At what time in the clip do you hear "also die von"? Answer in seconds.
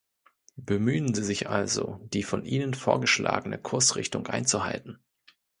1.47-2.43